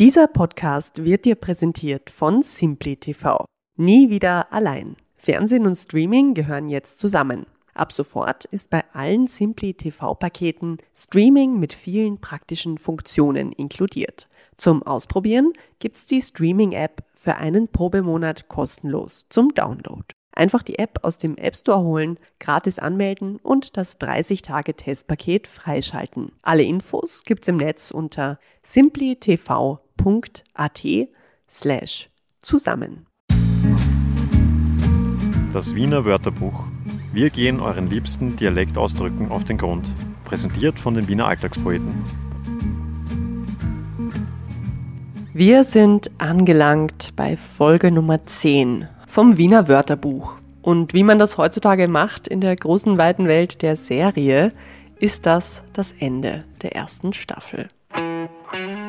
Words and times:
Dieser 0.00 0.28
Podcast 0.28 1.04
wird 1.04 1.26
dir 1.26 1.34
präsentiert 1.34 2.08
von 2.08 2.42
Simply 2.42 2.96
TV. 2.96 3.44
Nie 3.76 4.08
wieder 4.08 4.50
allein. 4.50 4.96
Fernsehen 5.18 5.66
und 5.66 5.74
Streaming 5.74 6.32
gehören 6.32 6.70
jetzt 6.70 6.98
zusammen. 7.00 7.44
Ab 7.74 7.92
sofort 7.92 8.46
ist 8.46 8.70
bei 8.70 8.82
allen 8.94 9.26
Simply 9.26 9.74
TV-Paketen 9.74 10.78
Streaming 10.94 11.60
mit 11.60 11.74
vielen 11.74 12.18
praktischen 12.18 12.78
Funktionen 12.78 13.52
inkludiert. 13.52 14.26
Zum 14.56 14.82
Ausprobieren 14.84 15.52
gibt's 15.80 16.06
die 16.06 16.22
Streaming-App 16.22 17.04
für 17.14 17.34
einen 17.34 17.68
Probemonat 17.68 18.48
kostenlos 18.48 19.26
zum 19.28 19.52
Download. 19.52 20.06
Einfach 20.32 20.62
die 20.62 20.78
App 20.78 21.00
aus 21.02 21.18
dem 21.18 21.36
App 21.36 21.56
Store 21.56 21.82
holen, 21.82 22.18
gratis 22.38 22.78
anmelden 22.78 23.36
und 23.42 23.76
das 23.76 24.00
30-Tage-Testpaket 24.00 25.46
freischalten. 25.46 26.32
Alle 26.40 26.62
Infos 26.62 27.24
gibt's 27.24 27.48
im 27.48 27.58
Netz 27.58 27.90
unter 27.90 28.38
simplytv.at 30.00 31.08
slash 31.48 32.08
zusammen. 32.42 33.06
Das 35.52 35.74
Wiener 35.74 36.04
Wörterbuch. 36.04 36.64
Wir 37.12 37.30
gehen 37.30 37.60
euren 37.60 37.88
liebsten 37.88 38.36
Dialektausdrücken 38.36 39.30
auf 39.30 39.44
den 39.44 39.58
Grund. 39.58 39.92
Präsentiert 40.24 40.78
von 40.78 40.94
den 40.94 41.08
Wiener 41.08 41.26
Alltagspoeten. 41.26 41.92
Wir 45.32 45.64
sind 45.64 46.10
angelangt 46.18 47.10
bei 47.16 47.36
Folge 47.36 47.90
Nummer 47.90 48.24
10 48.24 48.88
vom 49.08 49.36
Wiener 49.38 49.66
Wörterbuch. 49.68 50.34
Und 50.62 50.92
wie 50.94 51.02
man 51.02 51.18
das 51.18 51.38
heutzutage 51.38 51.88
macht 51.88 52.28
in 52.28 52.40
der 52.40 52.54
großen 52.54 52.98
weiten 52.98 53.26
Welt 53.26 53.62
der 53.62 53.76
Serie, 53.76 54.52
ist 54.98 55.26
das 55.26 55.62
das 55.72 55.92
Ende 55.98 56.44
der 56.62 56.76
ersten 56.76 57.12
Staffel. 57.12 57.68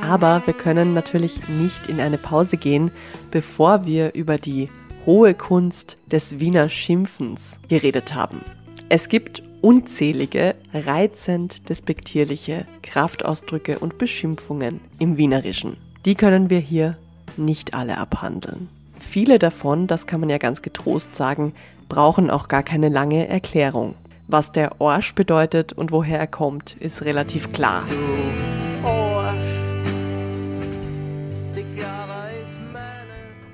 Aber 0.00 0.42
wir 0.46 0.54
können 0.54 0.94
natürlich 0.94 1.48
nicht 1.48 1.86
in 1.86 2.00
eine 2.00 2.18
Pause 2.18 2.56
gehen, 2.56 2.90
bevor 3.30 3.84
wir 3.84 4.14
über 4.14 4.38
die 4.38 4.68
hohe 5.06 5.34
Kunst 5.34 5.96
des 6.06 6.40
Wiener 6.40 6.68
Schimpfens 6.68 7.60
geredet 7.68 8.14
haben. 8.14 8.40
Es 8.88 9.08
gibt 9.08 9.42
unzählige, 9.60 10.54
reizend 10.72 11.68
despektierliche 11.68 12.66
Kraftausdrücke 12.82 13.78
und 13.78 13.98
Beschimpfungen 13.98 14.80
im 14.98 15.16
Wienerischen. 15.16 15.76
Die 16.04 16.14
können 16.14 16.50
wir 16.50 16.60
hier 16.60 16.96
nicht 17.36 17.74
alle 17.74 17.98
abhandeln. 17.98 18.68
Viele 18.98 19.38
davon, 19.38 19.86
das 19.86 20.06
kann 20.06 20.20
man 20.20 20.30
ja 20.30 20.38
ganz 20.38 20.62
getrost 20.62 21.14
sagen, 21.14 21.52
brauchen 21.88 22.30
auch 22.30 22.48
gar 22.48 22.62
keine 22.62 22.88
lange 22.88 23.28
Erklärung. 23.28 23.94
Was 24.28 24.52
der 24.52 24.80
Orsch 24.80 25.14
bedeutet 25.14 25.72
und 25.72 25.90
woher 25.90 26.18
er 26.18 26.26
kommt, 26.26 26.76
ist 26.76 27.04
relativ 27.04 27.52
klar. 27.52 27.82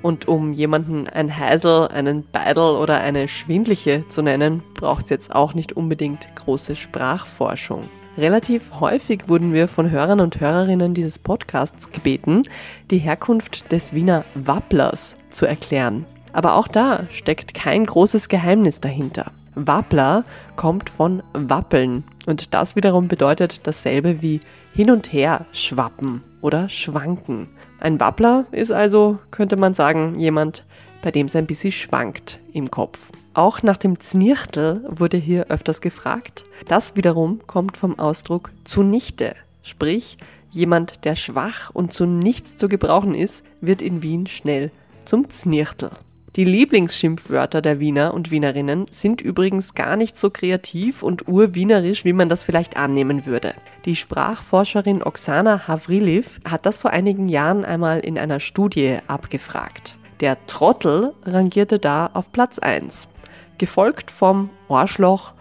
Und 0.06 0.28
um 0.28 0.52
jemanden 0.52 1.08
ein 1.08 1.28
Häsel, 1.28 1.88
einen 1.88 2.22
Beidel 2.30 2.76
oder 2.76 3.00
eine 3.00 3.26
Schwindliche 3.26 4.04
zu 4.08 4.22
nennen, 4.22 4.62
braucht 4.74 5.06
es 5.06 5.10
jetzt 5.10 5.34
auch 5.34 5.52
nicht 5.52 5.72
unbedingt 5.72 6.28
große 6.36 6.76
Sprachforschung. 6.76 7.88
Relativ 8.16 8.78
häufig 8.78 9.28
wurden 9.28 9.52
wir 9.52 9.66
von 9.66 9.90
Hörern 9.90 10.20
und 10.20 10.38
Hörerinnen 10.38 10.94
dieses 10.94 11.18
Podcasts 11.18 11.90
gebeten, 11.90 12.44
die 12.92 12.98
Herkunft 12.98 13.72
des 13.72 13.94
Wiener 13.94 14.24
Wapplers 14.36 15.16
zu 15.30 15.44
erklären. 15.44 16.06
Aber 16.32 16.54
auch 16.54 16.68
da 16.68 17.08
steckt 17.10 17.52
kein 17.54 17.84
großes 17.84 18.28
Geheimnis 18.28 18.78
dahinter. 18.80 19.32
Wappler 19.56 20.24
kommt 20.54 20.90
von 20.90 21.22
Wappeln 21.32 22.04
und 22.26 22.52
das 22.52 22.76
wiederum 22.76 23.08
bedeutet 23.08 23.66
dasselbe 23.66 24.20
wie 24.20 24.40
hin 24.74 24.90
und 24.90 25.12
her 25.12 25.46
schwappen 25.52 26.22
oder 26.42 26.68
schwanken. 26.68 27.48
Ein 27.80 27.98
Wappler 27.98 28.44
ist 28.52 28.70
also, 28.70 29.18
könnte 29.30 29.56
man 29.56 29.72
sagen, 29.72 30.20
jemand, 30.20 30.64
bei 31.00 31.10
dem 31.10 31.26
es 31.26 31.34
ein 31.34 31.46
bisschen 31.46 31.72
schwankt 31.72 32.38
im 32.52 32.70
Kopf. 32.70 33.10
Auch 33.32 33.62
nach 33.62 33.78
dem 33.78 33.98
Znirchtel 33.98 34.84
wurde 34.88 35.16
hier 35.16 35.46
öfters 35.46 35.80
gefragt. 35.80 36.44
Das 36.68 36.94
wiederum 36.96 37.40
kommt 37.46 37.78
vom 37.78 37.98
Ausdruck 37.98 38.50
zunichte. 38.64 39.34
Sprich, 39.62 40.18
jemand, 40.50 41.04
der 41.06 41.16
schwach 41.16 41.70
und 41.70 41.94
zu 41.94 42.04
nichts 42.04 42.56
zu 42.56 42.68
gebrauchen 42.68 43.14
ist, 43.14 43.42
wird 43.60 43.82
in 43.82 44.02
Wien 44.02 44.26
schnell 44.26 44.70
zum 45.04 45.30
Znirchtel. 45.30 45.90
Die 46.36 46.44
Lieblingsschimpfwörter 46.44 47.62
der 47.62 47.80
Wiener 47.80 48.12
und 48.12 48.30
Wienerinnen 48.30 48.88
sind 48.90 49.22
übrigens 49.22 49.72
gar 49.72 49.96
nicht 49.96 50.18
so 50.18 50.28
kreativ 50.28 51.02
und 51.02 51.26
urwienerisch, 51.26 52.04
wie 52.04 52.12
man 52.12 52.28
das 52.28 52.44
vielleicht 52.44 52.76
annehmen 52.76 53.24
würde. 53.24 53.54
Die 53.86 53.96
Sprachforscherin 53.96 55.02
Oksana 55.02 55.66
Havriliv 55.66 56.38
hat 56.46 56.66
das 56.66 56.76
vor 56.76 56.90
einigen 56.90 57.30
Jahren 57.30 57.64
einmal 57.64 58.00
in 58.00 58.18
einer 58.18 58.38
Studie 58.38 58.98
abgefragt. 59.06 59.94
Der 60.20 60.36
Trottel 60.46 61.14
rangierte 61.24 61.78
da 61.78 62.10
auf 62.12 62.30
Platz 62.32 62.58
1 62.58 63.08
gefolgt 63.56 64.10
vom 64.10 64.50
Arschloch, 64.68 65.32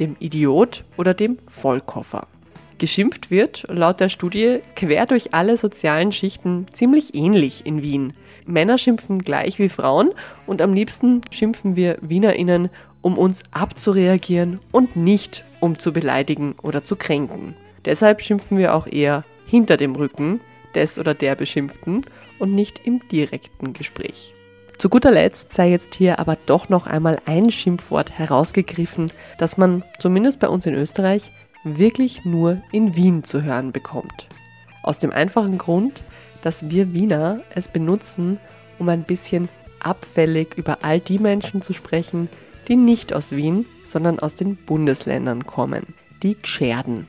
dem 0.00 0.16
Idiot 0.18 0.84
oder 0.96 1.12
dem 1.12 1.36
Vollkoffer. 1.46 2.26
Geschimpft 2.78 3.30
wird, 3.30 3.66
laut 3.68 4.00
der 4.00 4.08
Studie, 4.08 4.60
quer 4.76 5.06
durch 5.06 5.34
alle 5.34 5.56
sozialen 5.56 6.12
Schichten 6.12 6.66
ziemlich 6.72 7.14
ähnlich 7.14 7.66
in 7.66 7.82
Wien. 7.82 8.14
Männer 8.46 8.78
schimpfen 8.78 9.18
gleich 9.20 9.58
wie 9.58 9.68
Frauen 9.68 10.12
und 10.46 10.62
am 10.62 10.72
liebsten 10.72 11.20
schimpfen 11.30 11.76
wir 11.76 11.98
WienerInnen, 12.00 12.70
um 13.02 13.18
uns 13.18 13.42
abzureagieren 13.50 14.60
und 14.72 14.96
nicht 14.96 15.44
um 15.60 15.78
zu 15.78 15.92
beleidigen 15.92 16.54
oder 16.62 16.84
zu 16.84 16.96
kränken. 16.96 17.54
Deshalb 17.84 18.22
schimpfen 18.22 18.58
wir 18.58 18.74
auch 18.74 18.86
eher 18.86 19.24
hinter 19.46 19.76
dem 19.76 19.94
Rücken 19.94 20.40
des 20.74 20.98
oder 20.98 21.14
der 21.14 21.34
Beschimpften 21.34 22.04
und 22.38 22.54
nicht 22.54 22.86
im 22.86 23.00
direkten 23.08 23.72
Gespräch. 23.72 24.34
Zu 24.78 24.88
guter 24.88 25.10
Letzt 25.10 25.52
sei 25.52 25.70
jetzt 25.70 25.96
hier 25.96 26.20
aber 26.20 26.36
doch 26.46 26.68
noch 26.68 26.86
einmal 26.86 27.18
ein 27.26 27.50
Schimpfwort 27.50 28.16
herausgegriffen, 28.16 29.10
das 29.36 29.56
man, 29.56 29.82
zumindest 29.98 30.38
bei 30.38 30.48
uns 30.48 30.66
in 30.66 30.74
Österreich, 30.74 31.32
wirklich 31.64 32.24
nur 32.24 32.62
in 32.72 32.94
Wien 32.96 33.24
zu 33.24 33.42
hören 33.42 33.72
bekommt. 33.72 34.26
Aus 34.82 34.98
dem 34.98 35.10
einfachen 35.10 35.58
Grund, 35.58 36.02
dass 36.42 36.70
wir 36.70 36.92
Wiener 36.92 37.40
es 37.54 37.68
benutzen, 37.68 38.38
um 38.78 38.88
ein 38.88 39.02
bisschen 39.02 39.48
abfällig 39.80 40.54
über 40.56 40.78
all 40.82 41.00
die 41.00 41.18
Menschen 41.18 41.62
zu 41.62 41.72
sprechen, 41.72 42.28
die 42.68 42.76
nicht 42.76 43.12
aus 43.12 43.32
Wien, 43.32 43.66
sondern 43.84 44.18
aus 44.18 44.34
den 44.34 44.56
Bundesländern 44.56 45.46
kommen. 45.46 45.94
Die 46.22 46.34
Gscherden. 46.34 47.06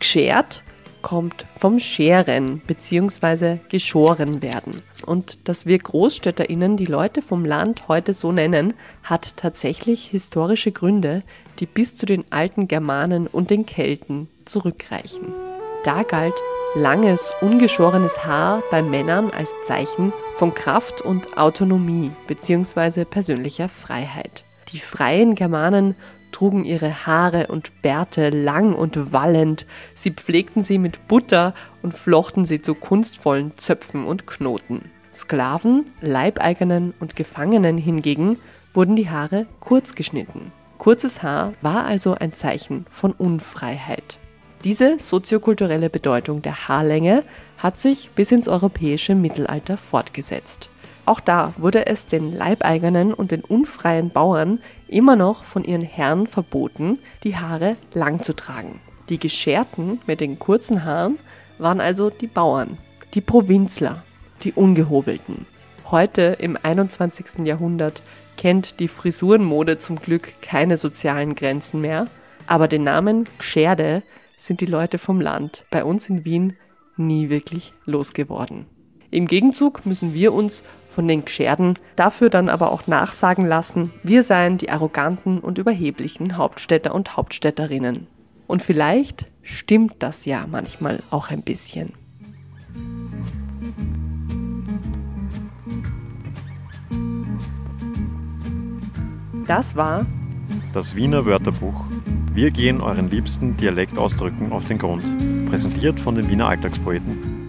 Gschert 0.00 0.62
kommt 1.02 1.46
vom 1.58 1.78
Scheren 1.78 2.62
bzw. 2.66 3.58
geschoren 3.68 4.40
werden. 4.42 4.82
Und 5.04 5.48
dass 5.48 5.66
wir 5.66 5.78
GroßstädterInnen 5.78 6.76
die 6.76 6.86
Leute 6.86 7.22
vom 7.22 7.44
Land 7.44 7.88
heute 7.88 8.12
so 8.12 8.32
nennen, 8.32 8.74
hat 9.02 9.36
tatsächlich 9.36 10.06
historische 10.06 10.72
Gründe, 10.72 11.22
die 11.58 11.66
bis 11.66 11.94
zu 11.94 12.06
den 12.06 12.24
alten 12.30 12.68
Germanen 12.68 13.26
und 13.26 13.50
den 13.50 13.66
Kelten 13.66 14.28
zurückreichen. 14.44 15.34
Da 15.84 16.02
galt 16.02 16.34
langes, 16.74 17.32
ungeschorenes 17.40 18.24
Haar 18.24 18.62
bei 18.70 18.82
Männern 18.82 19.30
als 19.30 19.50
Zeichen 19.66 20.12
von 20.36 20.54
Kraft 20.54 21.02
und 21.02 21.36
Autonomie 21.36 22.10
bzw. 22.26 23.04
persönlicher 23.04 23.68
Freiheit. 23.68 24.44
Die 24.72 24.78
freien 24.78 25.34
Germanen 25.34 25.96
trugen 26.32 26.64
ihre 26.64 27.06
Haare 27.06 27.46
und 27.46 27.82
Bärte 27.82 28.30
lang 28.30 28.74
und 28.74 29.12
wallend, 29.12 29.66
sie 29.94 30.10
pflegten 30.10 30.62
sie 30.62 30.78
mit 30.78 31.06
Butter 31.06 31.54
und 31.82 31.94
flochten 31.94 32.44
sie 32.46 32.60
zu 32.60 32.74
kunstvollen 32.74 33.56
Zöpfen 33.56 34.04
und 34.04 34.26
Knoten. 34.26 34.90
Sklaven, 35.14 35.86
Leibeigenen 36.00 36.94
und 36.98 37.16
Gefangenen 37.16 37.78
hingegen 37.78 38.38
wurden 38.74 38.96
die 38.96 39.10
Haare 39.10 39.46
kurz 39.60 39.94
geschnitten. 39.94 40.52
Kurzes 40.78 41.22
Haar 41.22 41.52
war 41.60 41.84
also 41.84 42.14
ein 42.14 42.32
Zeichen 42.32 42.86
von 42.90 43.12
Unfreiheit. 43.12 44.18
Diese 44.64 44.98
soziokulturelle 44.98 45.90
Bedeutung 45.90 46.40
der 46.40 46.68
Haarlänge 46.68 47.24
hat 47.58 47.78
sich 47.78 48.10
bis 48.10 48.32
ins 48.32 48.48
europäische 48.48 49.14
Mittelalter 49.14 49.76
fortgesetzt. 49.76 50.68
Auch 51.04 51.20
da 51.20 51.52
wurde 51.56 51.86
es 51.86 52.06
den 52.06 52.32
Leibeigenen 52.32 53.12
und 53.12 53.32
den 53.32 53.42
unfreien 53.42 54.10
Bauern 54.10 54.60
immer 54.86 55.16
noch 55.16 55.42
von 55.42 55.64
ihren 55.64 55.82
Herren 55.82 56.28
verboten, 56.28 56.98
die 57.24 57.36
Haare 57.36 57.76
lang 57.92 58.22
zu 58.22 58.34
tragen. 58.34 58.80
Die 59.08 59.18
Gescherten 59.18 60.00
mit 60.06 60.20
den 60.20 60.38
kurzen 60.38 60.84
Haaren 60.84 61.18
waren 61.58 61.80
also 61.80 62.08
die 62.08 62.28
Bauern, 62.28 62.78
die 63.14 63.20
Provinzler, 63.20 64.04
die 64.44 64.52
Ungehobelten. 64.52 65.46
Heute 65.90 66.36
im 66.38 66.56
21. 66.62 67.44
Jahrhundert 67.44 68.02
kennt 68.36 68.78
die 68.78 68.88
Frisurenmode 68.88 69.78
zum 69.78 69.96
Glück 69.96 70.40
keine 70.40 70.76
sozialen 70.76 71.34
Grenzen 71.34 71.80
mehr, 71.80 72.06
aber 72.46 72.68
den 72.68 72.84
Namen 72.84 73.28
Gscherde 73.38 74.02
sind 74.36 74.60
die 74.60 74.66
Leute 74.66 74.98
vom 74.98 75.20
Land 75.20 75.64
bei 75.70 75.84
uns 75.84 76.08
in 76.08 76.24
Wien 76.24 76.56
nie 76.96 77.28
wirklich 77.28 77.74
losgeworden. 77.86 78.66
Im 79.10 79.26
Gegenzug 79.26 79.84
müssen 79.84 80.14
wir 80.14 80.32
uns 80.32 80.62
von 80.92 81.08
den 81.08 81.24
Gescherden, 81.24 81.78
dafür 81.96 82.30
dann 82.30 82.48
aber 82.48 82.70
auch 82.70 82.86
nachsagen 82.86 83.46
lassen, 83.46 83.92
wir 84.02 84.22
seien 84.22 84.58
die 84.58 84.70
arroganten 84.70 85.38
und 85.40 85.58
überheblichen 85.58 86.36
Hauptstädter 86.36 86.94
und 86.94 87.16
Hauptstädterinnen. 87.16 88.06
Und 88.46 88.62
vielleicht 88.62 89.26
stimmt 89.42 89.94
das 90.00 90.26
ja 90.26 90.46
manchmal 90.48 91.02
auch 91.10 91.30
ein 91.30 91.42
bisschen. 91.42 91.94
Das 99.46 99.74
war 99.74 100.06
das 100.72 100.96
Wiener 100.96 101.26
Wörterbuch. 101.26 101.84
Wir 102.32 102.50
gehen 102.50 102.80
euren 102.80 103.10
liebsten 103.10 103.56
Dialektausdrücken 103.56 104.52
auf 104.52 104.68
den 104.68 104.78
Grund. 104.78 105.04
Präsentiert 105.48 106.00
von 106.00 106.14
den 106.14 106.30
Wiener 106.30 106.48
Alltagspoeten 106.48 107.41